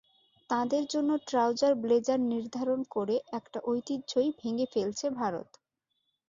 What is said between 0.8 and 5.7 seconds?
জন্য trouser blazer নির্ধারণ করে একটা ঐতিহ্যই ভেঙে ফেলছে ভারত।